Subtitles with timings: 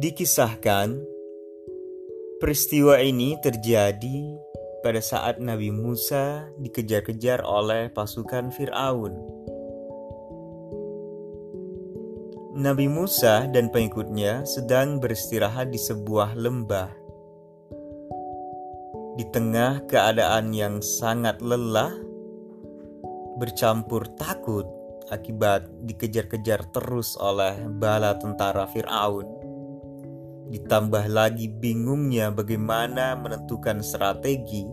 [0.00, 0.96] Dikisahkan,
[2.40, 4.32] peristiwa ini terjadi
[4.80, 9.12] pada saat Nabi Musa dikejar-kejar oleh pasukan Firaun.
[12.56, 16.88] Nabi Musa dan pengikutnya sedang beristirahat di sebuah lembah.
[19.20, 21.92] Di tengah keadaan yang sangat lelah,
[23.36, 24.64] bercampur takut
[25.12, 29.39] akibat dikejar-kejar terus oleh bala tentara Firaun
[30.50, 34.66] ditambah lagi bingungnya bagaimana menentukan strategi.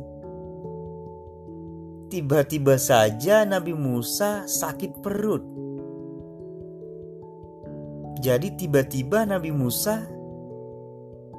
[2.07, 5.43] Tiba-tiba saja Nabi Musa sakit perut.
[8.17, 10.01] Jadi tiba-tiba Nabi Musa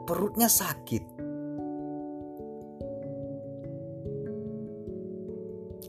[0.06, 1.18] perutnya sakit.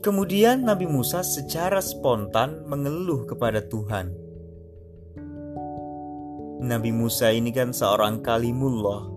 [0.00, 4.29] Kemudian Nabi Musa secara spontan mengeluh kepada Tuhan.
[6.60, 9.08] Nabi Musa ini kan seorang kalimullah.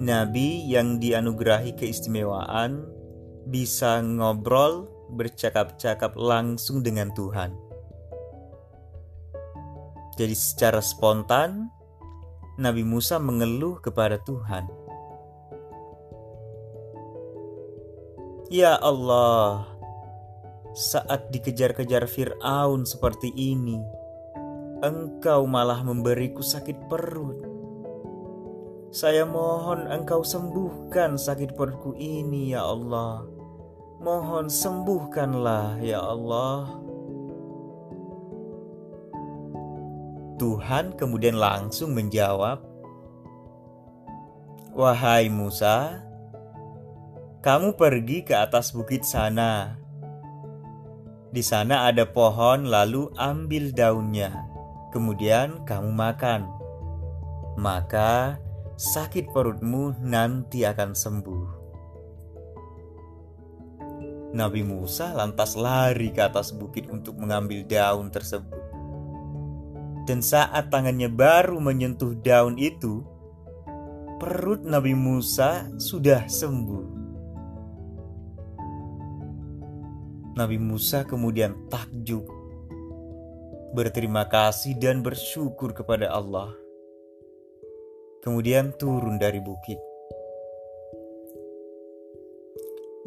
[0.00, 2.84] Nabi yang dianugerahi keistimewaan
[3.48, 7.56] bisa ngobrol, bercakap-cakap langsung dengan Tuhan.
[10.20, 11.72] Jadi secara spontan
[12.60, 14.68] Nabi Musa mengeluh kepada Tuhan.
[18.52, 19.64] Ya Allah,
[20.76, 23.80] saat dikejar-kejar Firaun seperti ini,
[24.80, 27.44] engkau malah memberiku sakit perut.
[28.90, 33.22] Saya mohon engkau sembuhkan sakit perutku ini ya Allah.
[34.00, 36.80] Mohon sembuhkanlah ya Allah.
[40.40, 42.64] Tuhan kemudian langsung menjawab,
[44.72, 46.00] "Wahai Musa,
[47.44, 49.76] kamu pergi ke atas bukit sana.
[51.30, 54.49] Di sana ada pohon, lalu ambil daunnya
[54.90, 56.46] kemudian kamu makan,
[57.58, 58.38] maka
[58.78, 61.46] sakit perutmu nanti akan sembuh.
[64.30, 68.62] Nabi Musa lantas lari ke atas bukit untuk mengambil daun tersebut.
[70.06, 73.02] Dan saat tangannya baru menyentuh daun itu,
[74.22, 76.86] perut Nabi Musa sudah sembuh.
[80.38, 82.39] Nabi Musa kemudian takjub
[83.70, 86.50] berterima kasih dan bersyukur kepada Allah.
[88.20, 89.78] Kemudian turun dari bukit.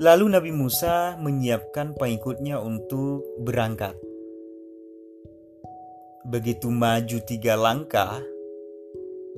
[0.02, 3.94] Lalu Nabi Musa menyiapkan pengikutnya untuk berangkat.
[6.26, 8.18] Begitu maju tiga langkah,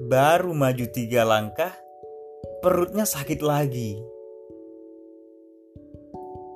[0.07, 1.75] baru maju tiga langkah,
[2.63, 4.14] perutnya sakit lagi.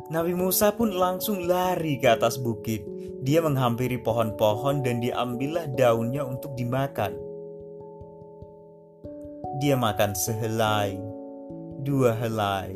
[0.09, 2.81] Nabi Musa pun langsung lari ke atas bukit.
[3.21, 7.13] Dia menghampiri pohon-pohon dan diambillah daunnya untuk dimakan.
[9.61, 10.97] Dia makan sehelai,
[11.85, 12.73] dua helai,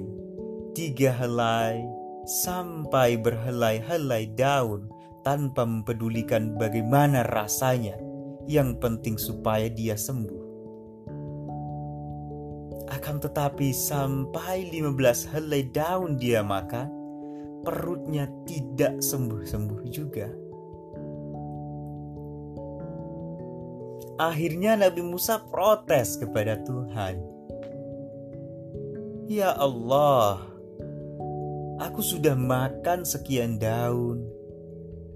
[0.77, 1.81] tiga helai,
[2.29, 4.93] sampai berhelai-helai daun
[5.25, 7.97] tanpa mempedulikan bagaimana rasanya.
[8.45, 10.43] Yang penting supaya dia sembuh.
[12.93, 17.02] Akan tetapi sampai 15 helai daun dia makan,
[17.63, 20.27] perutnya tidak sembuh-sembuh juga.
[24.19, 27.17] Akhirnya Nabi Musa protes kepada Tuhan.
[29.31, 30.43] Ya Allah,
[31.81, 34.27] aku sudah makan sekian daun,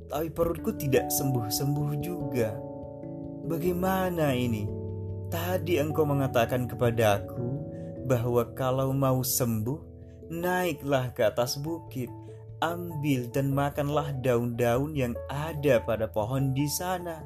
[0.08, 2.56] tapi perutku tidak sembuh-sembuh juga.
[3.46, 4.66] Bagaimana ini?
[5.28, 7.48] Tadi engkau mengatakan kepadaku
[8.08, 9.80] bahwa kalau mau sembuh,
[10.32, 12.08] naiklah ke atas bukit
[12.62, 17.22] ambil dan makanlah daun-daun yang ada pada pohon di sana.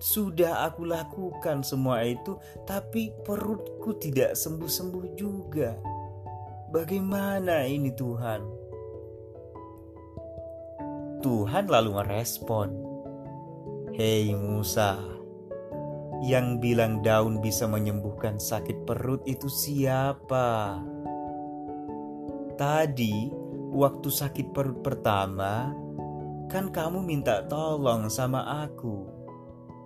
[0.00, 5.76] Sudah aku lakukan semua itu, tapi perutku tidak sembuh-sembuh juga.
[6.72, 8.40] Bagaimana ini, Tuhan?
[11.20, 12.68] Tuhan lalu merespon,
[13.92, 14.96] "Hei Musa,
[16.24, 20.80] yang bilang daun bisa menyembuhkan sakit perut itu siapa?"
[22.60, 23.32] Tadi,
[23.72, 25.72] waktu sakit perut pertama,
[26.52, 29.08] kan kamu minta tolong sama aku.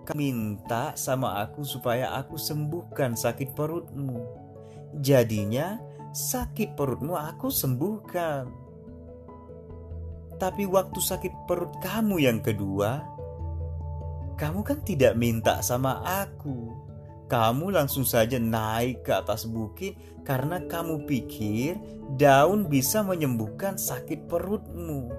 [0.03, 4.19] Kamu minta sama aku supaya aku sembuhkan sakit perutmu.
[4.99, 5.79] Jadinya,
[6.11, 8.51] sakit perutmu aku sembuhkan.
[10.43, 13.07] Tapi waktu sakit perut kamu yang kedua,
[14.35, 16.84] kamu kan tidak minta sama aku
[17.35, 21.75] kamu langsung saja naik ke atas bukit karena kamu pikir
[22.15, 25.11] daun bisa menyembuhkan sakit perutmu.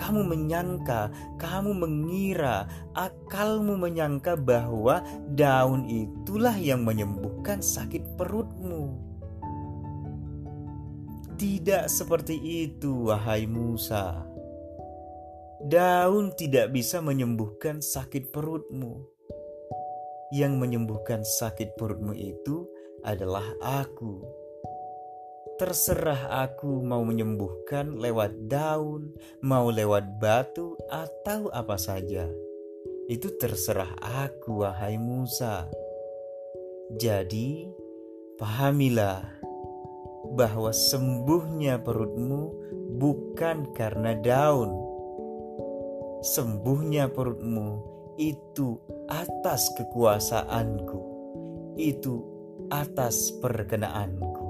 [0.00, 2.64] kamu menyangka, kamu mengira,
[2.96, 5.04] akalmu menyangka bahwa
[5.36, 8.96] daun itulah yang menyembuhkan sakit perutmu.
[11.36, 14.24] Tidak seperti itu, wahai Musa.
[15.68, 19.19] Daun tidak bisa menyembuhkan sakit perutmu.
[20.30, 22.66] Yang menyembuhkan sakit perutmu itu
[23.02, 24.40] adalah Aku
[25.60, 29.12] Terserah aku mau menyembuhkan lewat daun,
[29.44, 32.24] mau lewat batu, atau apa saja.
[33.12, 35.68] Itu terserah aku, wahai Musa.
[36.96, 37.68] Jadi,
[38.40, 39.20] pahamilah
[40.32, 42.42] bahwa sembuhnya perutmu
[42.96, 44.72] bukan karena daun.
[46.24, 47.68] Sembuhnya perutmu
[48.20, 48.76] itu
[49.08, 51.00] atas kekuasaanku,
[51.80, 52.20] itu
[52.68, 54.48] atas perkenaanku.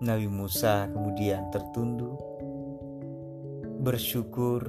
[0.00, 2.16] Nabi Musa kemudian tertunduk,
[3.84, 4.64] bersyukur,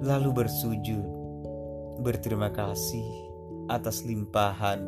[0.00, 1.04] lalu bersujud,
[2.00, 3.04] berterima kasih
[3.68, 4.80] atas limpahan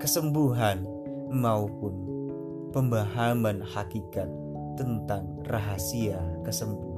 [0.00, 0.88] kesembuhan
[1.28, 1.92] maupun
[2.72, 4.32] pemahaman hakikat
[4.80, 6.16] tentang rahasia
[6.48, 6.89] kesembuhan.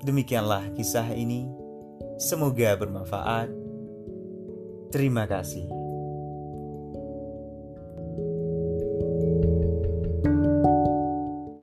[0.00, 1.44] Demikianlah kisah ini.
[2.20, 3.48] Semoga bermanfaat.
[4.92, 5.79] Terima kasih.